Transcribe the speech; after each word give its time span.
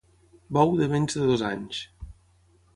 Bou 0.57 0.73
de 0.79 0.87
menys 0.95 1.19
de 1.19 1.29
dos 1.33 1.45
anys. 1.53 1.85